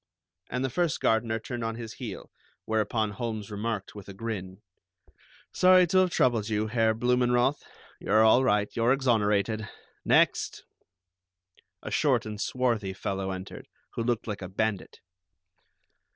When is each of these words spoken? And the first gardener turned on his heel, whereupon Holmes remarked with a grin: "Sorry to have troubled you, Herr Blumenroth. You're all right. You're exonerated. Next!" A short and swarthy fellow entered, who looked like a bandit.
And 0.49 0.65
the 0.65 0.71
first 0.71 0.99
gardener 0.99 1.37
turned 1.37 1.63
on 1.63 1.75
his 1.75 1.93
heel, 1.93 2.31
whereupon 2.65 3.11
Holmes 3.11 3.51
remarked 3.51 3.93
with 3.93 4.09
a 4.09 4.15
grin: 4.15 4.63
"Sorry 5.53 5.85
to 5.85 5.99
have 5.99 6.09
troubled 6.09 6.49
you, 6.49 6.65
Herr 6.65 6.95
Blumenroth. 6.95 7.61
You're 7.99 8.23
all 8.23 8.43
right. 8.43 8.67
You're 8.75 8.93
exonerated. 8.93 9.69
Next!" 10.03 10.63
A 11.83 11.91
short 11.91 12.25
and 12.25 12.41
swarthy 12.41 12.93
fellow 12.93 13.29
entered, 13.29 13.67
who 13.93 14.01
looked 14.01 14.25
like 14.25 14.41
a 14.41 14.49
bandit. 14.49 15.01